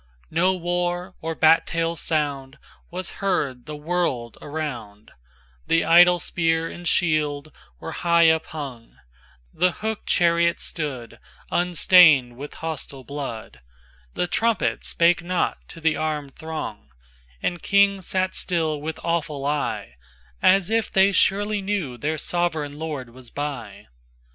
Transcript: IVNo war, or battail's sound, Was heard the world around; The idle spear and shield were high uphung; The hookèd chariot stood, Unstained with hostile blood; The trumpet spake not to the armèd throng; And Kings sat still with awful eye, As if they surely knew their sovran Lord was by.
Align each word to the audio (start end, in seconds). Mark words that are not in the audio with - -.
IVNo 0.31 0.59
war, 0.59 1.13
or 1.21 1.35
battail's 1.35 2.01
sound, 2.01 2.57
Was 2.89 3.11
heard 3.21 3.67
the 3.67 3.75
world 3.75 4.35
around; 4.41 5.11
The 5.67 5.85
idle 5.85 6.17
spear 6.17 6.67
and 6.67 6.87
shield 6.87 7.51
were 7.79 7.91
high 7.91 8.25
uphung; 8.29 8.95
The 9.53 9.73
hookèd 9.73 10.07
chariot 10.07 10.59
stood, 10.59 11.19
Unstained 11.51 12.35
with 12.35 12.55
hostile 12.65 13.03
blood; 13.03 13.59
The 14.15 14.25
trumpet 14.25 14.83
spake 14.83 15.21
not 15.21 15.59
to 15.67 15.79
the 15.79 15.93
armèd 15.93 16.33
throng; 16.33 16.89
And 17.43 17.61
Kings 17.61 18.07
sat 18.07 18.33
still 18.33 18.81
with 18.81 18.99
awful 19.03 19.45
eye, 19.45 19.97
As 20.41 20.71
if 20.71 20.91
they 20.91 21.11
surely 21.11 21.61
knew 21.61 21.95
their 21.95 22.17
sovran 22.17 22.79
Lord 22.79 23.11
was 23.11 23.29
by. 23.29 23.85